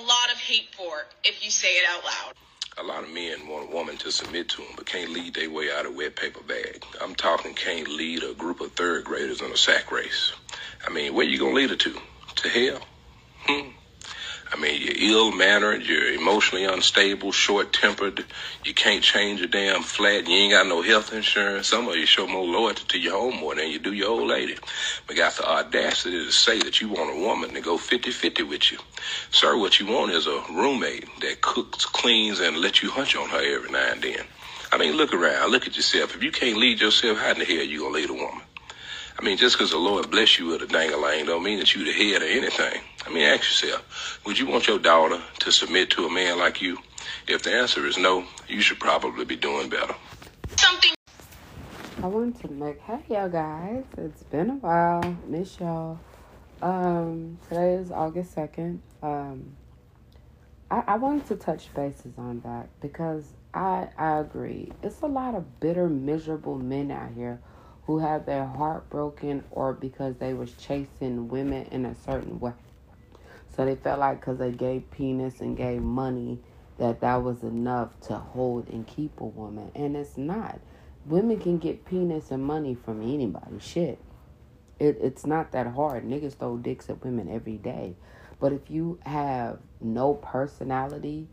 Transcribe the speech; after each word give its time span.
lot 0.00 0.32
of 0.32 0.38
hate 0.38 0.74
for 0.74 1.06
if 1.24 1.44
you 1.44 1.50
say 1.50 1.68
it 1.68 1.84
out 1.88 2.04
loud. 2.04 2.34
A 2.78 2.82
lot 2.82 3.02
of 3.02 3.10
men 3.10 3.46
want 3.48 3.70
a 3.70 3.74
woman 3.74 3.96
to 3.98 4.12
submit 4.12 4.48
to 4.50 4.58
them, 4.58 4.72
but 4.76 4.86
can't 4.86 5.10
lead 5.10 5.34
their 5.34 5.50
way 5.50 5.70
out 5.70 5.86
of 5.86 5.94
wet 5.94 6.16
paper 6.16 6.40
bag. 6.42 6.84
I'm 7.00 7.14
talking 7.14 7.52
can't 7.54 7.88
lead 7.88 8.22
a 8.22 8.32
group 8.34 8.60
of 8.60 8.72
third 8.72 9.04
graders 9.04 9.40
in 9.40 9.50
a 9.50 9.56
sack 9.56 9.92
race. 9.92 10.32
I 10.86 10.90
mean, 10.90 11.14
where 11.14 11.26
you 11.26 11.38
gonna 11.38 11.54
lead 11.54 11.70
her 11.70 11.76
to? 11.76 12.00
To 12.36 12.48
hell? 12.48 12.80
Hmm. 13.40 13.70
I 14.52 14.56
mean, 14.56 14.82
you're 14.82 15.12
ill 15.12 15.32
mannered, 15.32 15.82
you're 15.82 16.12
emotionally 16.12 16.64
unstable, 16.64 17.30
short 17.30 17.72
tempered, 17.72 18.24
you 18.64 18.74
can't 18.74 19.02
change 19.02 19.40
a 19.40 19.46
damn 19.46 19.82
flat, 19.82 20.26
you 20.28 20.34
ain't 20.34 20.52
got 20.52 20.66
no 20.66 20.82
health 20.82 21.12
insurance. 21.12 21.68
Some 21.68 21.86
of 21.86 21.94
you 21.94 22.04
show 22.04 22.26
more 22.26 22.44
loyalty 22.44 22.82
to 22.88 22.98
your 22.98 23.12
home 23.12 23.36
more 23.36 23.54
than 23.54 23.70
you 23.70 23.78
do 23.78 23.92
your 23.92 24.08
old 24.08 24.28
lady. 24.28 24.56
But 25.06 25.16
got 25.16 25.34
the 25.34 25.48
audacity 25.48 26.24
to 26.24 26.32
say 26.32 26.58
that 26.58 26.80
you 26.80 26.88
want 26.88 27.16
a 27.16 27.20
woman 27.20 27.54
to 27.54 27.60
go 27.60 27.78
50 27.78 28.10
50 28.10 28.42
with 28.42 28.72
you. 28.72 28.78
Sir, 29.30 29.56
what 29.56 29.78
you 29.78 29.86
want 29.86 30.12
is 30.12 30.26
a 30.26 30.42
roommate 30.50 31.08
that 31.20 31.40
cooks, 31.42 31.84
cleans, 31.84 32.40
and 32.40 32.56
lets 32.56 32.82
you 32.82 32.90
hunch 32.90 33.14
on 33.14 33.28
her 33.28 33.56
every 33.56 33.70
now 33.70 33.92
and 33.92 34.02
then. 34.02 34.24
I 34.72 34.78
mean, 34.78 34.96
look 34.96 35.14
around, 35.14 35.50
look 35.52 35.68
at 35.68 35.76
yourself. 35.76 36.16
If 36.16 36.24
you 36.24 36.32
can't 36.32 36.56
lead 36.56 36.80
yourself, 36.80 37.18
how 37.18 37.30
in 37.30 37.38
the 37.38 37.44
hell 37.44 37.64
you 37.64 37.80
gonna 37.80 37.94
lead 37.94 38.10
a 38.10 38.14
woman? 38.14 38.42
I 39.18 39.22
mean, 39.22 39.36
just 39.36 39.56
because 39.56 39.70
the 39.70 39.78
Lord 39.78 40.10
bless 40.10 40.38
you 40.38 40.46
with 40.46 40.62
a 40.62 40.66
dang-a-lang 40.66 41.26
don't 41.26 41.42
mean 41.42 41.58
that 41.58 41.74
you 41.74 41.84
the 41.84 41.92
head 41.92 42.22
of 42.22 42.28
anything. 42.28 42.80
I 43.06 43.10
mean, 43.12 43.24
ask 43.24 43.42
yourself, 43.64 44.20
would 44.26 44.38
you 44.38 44.46
want 44.46 44.68
your 44.68 44.78
daughter 44.78 45.20
to 45.40 45.52
submit 45.52 45.90
to 45.90 46.06
a 46.06 46.10
man 46.10 46.38
like 46.38 46.60
you? 46.60 46.78
If 47.26 47.42
the 47.42 47.52
answer 47.52 47.86
is 47.86 47.96
no, 47.96 48.24
you 48.48 48.60
should 48.60 48.78
probably 48.78 49.24
be 49.24 49.36
doing 49.36 49.68
better. 49.68 49.94
Something 50.56 50.92
I 52.02 52.06
want 52.06 52.40
to 52.40 52.50
make 52.50 52.80
hey 52.80 53.00
y'all 53.08 53.28
guys. 53.28 53.84
It's 53.98 54.22
been 54.24 54.50
a 54.50 54.54
while. 54.54 55.16
Miss 55.26 55.58
y'all. 55.60 55.98
Um, 56.62 57.38
today 57.48 57.74
is 57.74 57.90
August 57.90 58.32
second. 58.32 58.80
Um, 59.02 59.56
I, 60.70 60.82
I 60.86 60.96
wanted 60.96 61.26
to 61.28 61.36
touch 61.36 61.72
bases 61.74 62.12
on 62.18 62.40
that 62.40 62.68
because 62.80 63.32
I 63.52 63.88
I 63.98 64.18
agree. 64.18 64.72
It's 64.82 65.00
a 65.02 65.06
lot 65.06 65.34
of 65.34 65.60
bitter, 65.60 65.88
miserable 65.88 66.56
men 66.56 66.90
out 66.90 67.12
here 67.14 67.40
who 67.84 67.98
have 67.98 68.26
their 68.26 68.46
heart 68.46 68.88
broken 68.88 69.44
or 69.50 69.72
because 69.72 70.16
they 70.16 70.32
was 70.32 70.52
chasing 70.54 71.28
women 71.28 71.66
in 71.70 71.84
a 71.84 71.94
certain 71.94 72.40
way. 72.40 72.52
So 73.60 73.66
they 73.66 73.76
felt 73.76 74.00
like 74.00 74.20
because 74.20 74.38
they 74.38 74.52
gave 74.52 74.90
penis 74.90 75.42
and 75.42 75.54
gave 75.54 75.82
money 75.82 76.38
that 76.78 77.02
that 77.02 77.16
was 77.22 77.42
enough 77.42 78.00
to 78.08 78.14
hold 78.16 78.70
and 78.70 78.86
keep 78.86 79.20
a 79.20 79.26
woman, 79.26 79.70
and 79.74 79.94
it's 79.94 80.16
not. 80.16 80.58
Women 81.04 81.38
can 81.38 81.58
get 81.58 81.84
penis 81.84 82.30
and 82.30 82.42
money 82.42 82.74
from 82.74 83.02
anybody. 83.02 83.58
Shit, 83.58 83.98
it 84.78 84.96
it's 85.02 85.26
not 85.26 85.52
that 85.52 85.66
hard. 85.66 86.04
Niggas 86.04 86.38
throw 86.38 86.56
dicks 86.56 86.88
at 86.88 87.04
women 87.04 87.28
every 87.28 87.58
day, 87.58 87.96
but 88.40 88.54
if 88.54 88.70
you 88.70 88.98
have 89.04 89.58
no 89.78 90.14
personality 90.14 91.28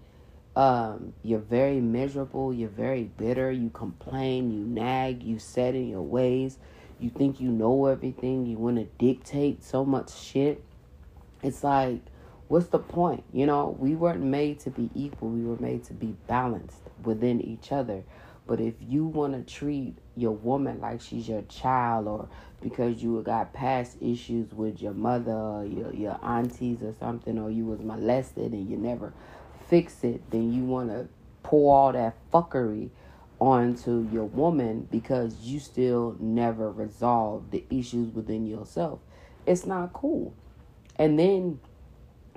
um, 0.57 1.13
you're 1.23 1.39
very 1.39 1.79
miserable, 1.79 2.53
you're 2.53 2.67
very 2.67 3.03
bitter, 3.03 3.49
you 3.51 3.69
complain, 3.69 4.51
you 4.51 4.65
nag, 4.65 5.23
you 5.23 5.39
set 5.39 5.75
in 5.75 5.87
your 5.87 6.01
ways, 6.01 6.57
you 6.99 7.09
think 7.09 7.39
you 7.39 7.51
know 7.51 7.85
everything, 7.85 8.45
you 8.47 8.57
want 8.57 8.77
to 8.77 8.85
dictate 8.97 9.63
so 9.63 9.85
much 9.85 10.13
shit. 10.13 10.61
It's 11.43 11.63
like, 11.63 12.01
what's 12.47 12.67
the 12.67 12.79
point? 12.79 13.23
You 13.33 13.45
know, 13.45 13.75
we 13.79 13.95
weren't 13.95 14.23
made 14.23 14.59
to 14.61 14.69
be 14.69 14.89
equal, 14.95 15.29
we 15.29 15.43
were 15.43 15.59
made 15.59 15.83
to 15.85 15.93
be 15.93 16.15
balanced 16.27 16.81
within 17.03 17.41
each 17.41 17.71
other. 17.71 18.03
But 18.45 18.61
if 18.61 18.75
you 18.79 19.05
want 19.05 19.33
to 19.33 19.53
treat 19.53 19.97
your 20.15 20.31
woman 20.31 20.79
like 20.79 21.01
she's 21.01 21.27
your 21.27 21.41
child 21.43 22.07
or 22.07 22.29
because 22.61 23.03
you 23.03 23.21
got 23.21 23.53
past 23.53 23.97
issues 24.01 24.53
with 24.53 24.81
your 24.81 24.93
mother 24.93 25.67
your, 25.67 25.93
your 25.93 26.19
aunties 26.23 26.81
or 26.81 26.93
something 26.93 27.37
or 27.37 27.51
you 27.51 27.65
was 27.65 27.81
molested 27.81 28.53
and 28.53 28.69
you 28.69 28.77
never 28.77 29.13
fix 29.69 30.03
it, 30.03 30.21
then 30.31 30.53
you 30.53 30.63
want 30.63 30.89
to 30.89 31.07
pour 31.43 31.75
all 31.75 31.91
that 31.91 32.15
fuckery 32.31 32.89
onto 33.39 34.07
your 34.11 34.23
woman 34.25 34.87
because 34.89 35.41
you 35.41 35.59
still 35.59 36.15
never 36.19 36.71
resolve 36.71 37.51
the 37.51 37.63
issues 37.69 38.13
within 38.13 38.47
yourself. 38.47 38.99
It's 39.45 39.65
not 39.65 39.93
cool. 39.93 40.33
And 40.97 41.19
then 41.19 41.59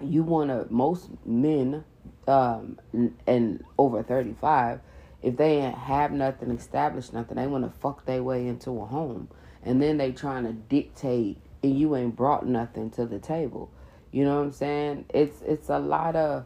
you 0.03 0.23
want 0.23 0.51
to, 0.51 0.67
most 0.73 1.09
men, 1.25 1.85
um, 2.27 2.79
and 3.27 3.65
over 3.79 4.03
35, 4.03 4.81
if 5.23 5.37
they 5.37 5.61
have 5.61 6.13
nothing 6.13 6.51
established, 6.51 7.13
nothing, 7.13 7.37
they 7.37 7.47
want 7.47 7.65
to 7.65 7.81
fuck 7.81 8.07
their 8.07 8.23
way 8.23 8.47
into 8.47 8.81
a 8.81 8.87
home. 8.87 9.29
And 9.63 9.83
then 9.83 9.99
they 9.99 10.13
trying 10.13 10.45
to 10.45 10.53
dictate 10.53 11.39
and 11.63 11.79
you 11.79 11.95
ain't 11.97 12.17
brought 12.17 12.47
nothing 12.47 12.91
to 12.93 13.07
the 13.07 13.19
table. 13.19 13.71
You 14.13 14.25
know 14.25 14.37
what 14.37 14.45
I'm 14.45 14.53
saying? 14.53 15.05
It's 15.11 15.43
it's 15.43 15.69
a 15.69 15.79
lot 15.79 16.17
of 16.17 16.45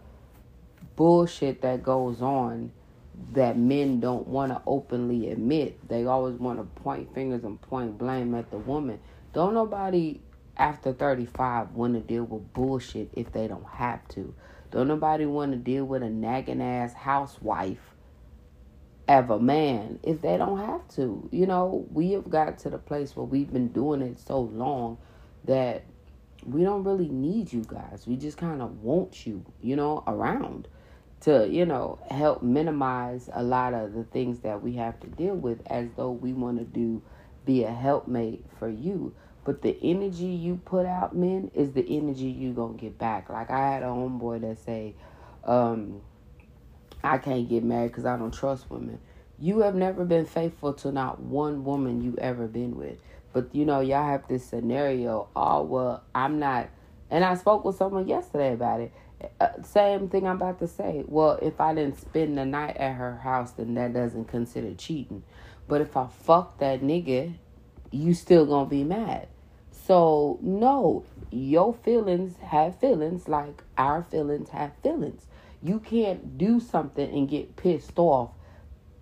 bullshit 0.96 1.62
that 1.62 1.82
goes 1.82 2.20
on 2.20 2.72
that 3.32 3.56
men 3.56 4.00
don't 4.00 4.26
want 4.26 4.52
to 4.52 4.60
openly 4.66 5.30
admit. 5.30 5.88
They 5.88 6.04
always 6.04 6.34
want 6.34 6.58
to 6.58 6.82
point 6.82 7.14
fingers 7.14 7.44
and 7.44 7.60
point 7.60 7.96
blame 7.96 8.34
at 8.34 8.50
the 8.50 8.58
woman. 8.58 8.98
Don't 9.32 9.54
nobody 9.54 10.20
after 10.56 10.92
35 10.92 11.72
want 11.72 11.94
to 11.94 12.00
deal 12.00 12.24
with 12.24 12.52
bullshit 12.52 13.10
if 13.14 13.32
they 13.32 13.48
don't 13.48 13.66
have 13.66 14.06
to. 14.08 14.34
Don't 14.70 14.88
nobody 14.88 15.26
want 15.26 15.52
to 15.52 15.58
deal 15.58 15.84
with 15.84 16.02
a 16.02 16.10
nagging 16.10 16.62
ass 16.62 16.92
housewife 16.92 17.94
of 19.06 19.30
a 19.30 19.38
man 19.38 19.98
if 20.02 20.20
they 20.22 20.36
don't 20.36 20.58
have 20.58 20.86
to. 20.96 21.28
You 21.30 21.46
know, 21.46 21.86
we 21.92 22.12
have 22.12 22.30
got 22.30 22.58
to 22.60 22.70
the 22.70 22.78
place 22.78 23.14
where 23.14 23.26
we've 23.26 23.52
been 23.52 23.68
doing 23.68 24.02
it 24.02 24.18
so 24.18 24.40
long 24.40 24.98
that 25.44 25.84
we 26.44 26.62
don't 26.62 26.84
really 26.84 27.08
need 27.08 27.52
you 27.52 27.64
guys. 27.66 28.04
We 28.06 28.16
just 28.16 28.36
kind 28.36 28.62
of 28.62 28.82
want 28.82 29.26
you, 29.26 29.44
you 29.60 29.76
know, 29.76 30.02
around 30.06 30.68
to, 31.20 31.48
you 31.48 31.64
know, 31.64 31.98
help 32.10 32.42
minimize 32.42 33.30
a 33.32 33.42
lot 33.42 33.74
of 33.74 33.94
the 33.94 34.04
things 34.04 34.40
that 34.40 34.62
we 34.62 34.74
have 34.74 35.00
to 35.00 35.06
deal 35.06 35.34
with 35.34 35.60
as 35.66 35.88
though 35.96 36.10
we 36.10 36.32
want 36.32 36.58
to 36.58 36.64
do 36.64 37.02
be 37.44 37.64
a 37.64 37.70
helpmate 37.70 38.44
for 38.58 38.68
you. 38.68 39.14
But 39.44 39.62
the 39.62 39.76
energy 39.82 40.26
you 40.26 40.56
put 40.64 40.86
out, 40.86 41.14
men, 41.14 41.50
is 41.54 41.72
the 41.72 41.84
energy 41.96 42.26
you 42.26 42.52
gonna 42.52 42.78
get 42.78 42.98
back. 42.98 43.28
Like 43.28 43.50
I 43.50 43.72
had 43.72 43.82
a 43.82 43.86
homeboy 43.86 44.40
that 44.40 44.58
say, 44.58 44.94
um, 45.44 46.00
I 47.02 47.18
can't 47.18 47.48
get 47.48 47.62
married 47.62 47.88
because 47.88 48.06
I 48.06 48.16
don't 48.16 48.32
trust 48.32 48.70
women. 48.70 48.98
You 49.38 49.60
have 49.60 49.74
never 49.74 50.04
been 50.04 50.26
faithful 50.26 50.72
to 50.74 50.92
not 50.92 51.20
one 51.20 51.64
woman 51.64 52.02
you 52.02 52.16
ever 52.18 52.46
been 52.46 52.76
with. 52.76 52.98
But 53.32 53.54
you 53.54 53.64
know, 53.64 53.80
y'all 53.80 54.06
have 54.06 54.26
this 54.28 54.44
scenario. 54.46 55.28
Oh 55.36 55.62
well, 55.62 56.04
I'm 56.14 56.38
not. 56.38 56.70
And 57.10 57.24
I 57.24 57.34
spoke 57.34 57.64
with 57.64 57.76
someone 57.76 58.08
yesterday 58.08 58.54
about 58.54 58.80
it 58.80 58.92
uh, 59.40 59.62
same 59.62 60.08
thing 60.08 60.26
I'm 60.26 60.36
about 60.36 60.58
to 60.60 60.68
say. 60.68 61.04
Well, 61.06 61.38
if 61.42 61.60
I 61.60 61.74
didn't 61.74 62.00
spend 62.00 62.36
the 62.38 62.44
night 62.44 62.76
at 62.76 62.94
her 62.94 63.16
house, 63.16 63.52
then 63.52 63.74
that 63.74 63.92
doesn't 63.92 64.26
consider 64.26 64.74
cheating. 64.74 65.22
But 65.68 65.80
if 65.80 65.96
I 65.96 66.06
fuck 66.06 66.58
that 66.58 66.82
nigga, 66.82 67.34
you 67.90 68.14
still 68.14 68.46
gonna 68.46 68.68
be 68.68 68.84
mad. 68.84 69.28
So 69.86 70.38
no, 70.40 71.04
your 71.30 71.74
feelings 71.74 72.36
have 72.38 72.78
feelings 72.78 73.28
like 73.28 73.62
our 73.76 74.02
feelings 74.02 74.48
have 74.50 74.72
feelings. 74.82 75.26
You 75.62 75.78
can't 75.80 76.38
do 76.38 76.58
something 76.58 77.10
and 77.10 77.28
get 77.28 77.56
pissed 77.56 77.98
off 77.98 78.30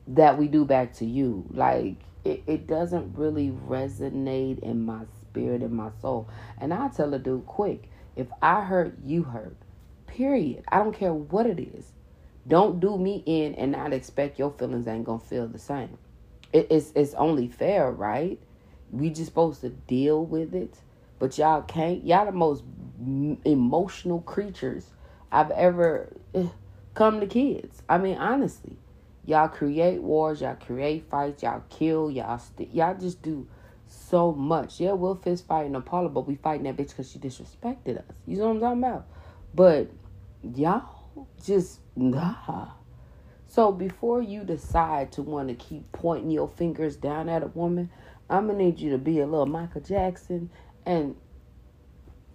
that 0.09 0.39
we 0.39 0.49
do 0.49 0.65
back 0.65 0.95
to 0.95 1.05
you. 1.05 1.45
Like 1.53 1.97
it, 2.25 2.43
it 2.49 2.67
doesn't 2.67 3.17
really 3.17 3.51
resonate 3.51 4.59
in 4.61 4.85
my 4.85 5.03
spirit 5.21 5.63
and 5.63 5.73
my 5.73 5.91
soul. 6.01 6.29
And 6.59 6.75
I 6.75 6.89
tell 6.89 7.15
a 7.15 7.19
dude 7.19 7.47
quick, 7.47 7.89
if 8.17 8.27
I 8.41 8.63
hurt, 8.63 8.97
you 9.05 9.23
hurt. 9.23 9.57
Period. 10.09 10.65
I 10.69 10.79
don't 10.79 10.97
care 10.97 11.15
what 11.15 11.47
it 11.47 11.61
is. 11.61 11.93
Don't 12.49 12.81
do 12.81 12.99
me 12.99 13.23
in 13.25 13.55
and 13.55 13.71
not 13.71 13.93
expect 13.93 14.39
your 14.39 14.51
feelings 14.51 14.89
ain't 14.89 15.05
gonna 15.05 15.21
feel 15.21 15.47
the 15.47 15.61
same. 15.61 15.97
It, 16.53 16.67
it's 16.71 16.93
it's 16.97 17.15
only 17.15 17.47
fair, 17.47 17.89
right? 17.91 18.41
We 18.93 19.11
just 19.11 19.27
supposed 19.27 19.63
to 19.63 19.71
deal 19.71 20.25
with 20.25 20.55
it, 20.55 20.75
but 21.19 21.39
y'all 21.39 21.63
can't. 21.63 22.05
Y'all 22.05 22.27
the 22.27 22.33
most 22.33 22.63
emotional 23.45 24.21
creatures 24.21 24.91
I've 25.33 25.51
ever 25.51 26.13
uh, 26.35 26.45
come 26.95 27.21
to 27.21 27.27
kids. 27.27 27.83
I 27.89 27.99
mean, 27.99 28.19
honestly, 28.19 28.77
y'all 29.25 29.49
create 29.49 30.03
wars, 30.03 30.43
y'all 30.43 30.57
create 30.57 31.09
fights, 31.09 31.43
y'all 31.43 31.63
kill, 31.71 32.11
y'all 32.11 32.39
st- 32.39 32.73
y'all 32.75 32.97
just 32.97 33.23
do 33.23 33.49
so 33.87 34.33
much. 34.33 34.81
Yeah, 34.81 34.93
we'll 34.93 35.15
fist 35.15 35.47
fight 35.47 35.67
in 35.67 35.83
Paula, 35.83 36.09
but 36.09 36.27
we 36.27 36.37
fighting 36.37 36.65
that 36.65 36.77
bitch 36.77 36.91
because 36.91 37.11
she 37.11 37.19
disrespected 37.19 37.99
us. 37.99 38.05
You 38.27 38.37
know 38.37 38.49
what 38.49 38.55
I'm 38.55 38.61
talking 38.61 38.85
about? 38.85 39.07
But 39.55 39.91
y'all 40.43 41.27
just 41.43 41.81
nah. 41.97 42.69
So 43.49 43.71
before 43.71 44.23
you 44.23 44.45
decide 44.45 45.13
to 45.13 45.23
want 45.23 45.49
to 45.49 45.55
keep 45.55 45.93
pointing 45.93 46.31
your 46.31 46.49
fingers 46.49 46.97
down 46.97 47.29
at 47.29 47.43
a 47.43 47.49
woman, 47.49 47.91
I'm 48.33 48.47
gonna 48.47 48.59
need 48.59 48.81
you 48.81 48.91
to 48.93 48.99
be 48.99 49.21
a 49.21 49.27
little 49.27 49.45
Michael 49.45 49.83
Jackson 49.83 50.49
and 50.87 51.17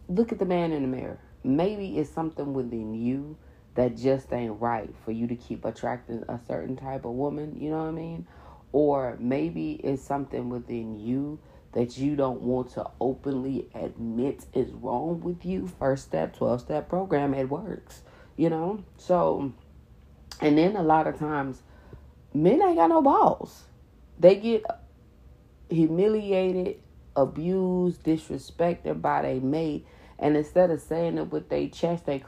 look 0.07 0.31
at 0.31 0.37
the 0.37 0.45
man 0.45 0.71
in 0.71 0.83
the 0.83 0.87
mirror. 0.87 1.19
Maybe 1.43 1.97
it's 1.97 2.11
something 2.11 2.53
within 2.53 2.93
you 2.93 3.35
that 3.73 3.97
just 3.97 4.31
ain't 4.31 4.61
right 4.61 4.93
for 5.03 5.11
you 5.11 5.25
to 5.25 5.35
keep 5.35 5.65
attracting 5.65 6.23
a 6.29 6.39
certain 6.47 6.75
type 6.75 7.03
of 7.03 7.13
woman, 7.13 7.59
you 7.59 7.71
know 7.71 7.79
what 7.79 7.89
I 7.89 7.91
mean? 7.91 8.27
Or 8.73 9.17
maybe 9.19 9.73
it's 9.83 10.03
something 10.03 10.49
within 10.49 10.99
you 10.99 11.39
that 11.71 11.97
you 11.97 12.15
don't 12.15 12.41
want 12.41 12.73
to 12.73 12.85
openly 13.01 13.67
admit 13.73 14.45
is 14.53 14.71
wrong 14.73 15.21
with 15.21 15.45
you, 15.45 15.67
first 15.79 16.05
step, 16.05 16.35
12 16.35 16.61
step 16.61 16.89
program, 16.89 17.33
it 17.33 17.49
works. 17.49 18.03
You 18.35 18.51
know? 18.51 18.83
So, 18.97 19.51
and 20.41 20.59
then 20.59 20.75
a 20.75 20.83
lot 20.83 21.07
of 21.07 21.17
times, 21.17 21.63
men 22.35 22.61
ain't 22.61 22.75
got 22.75 22.89
no 22.89 23.01
balls. 23.01 23.63
They 24.19 24.35
get 24.35 24.63
humiliated, 25.69 26.77
abused, 27.15 28.03
disrespected 28.03 29.01
by 29.01 29.23
their 29.23 29.41
mate, 29.41 29.85
and 30.19 30.37
instead 30.37 30.71
of 30.71 30.81
saying 30.81 31.17
it 31.17 31.31
with 31.31 31.49
their 31.49 31.67
chest, 31.69 32.05
they 32.05 32.19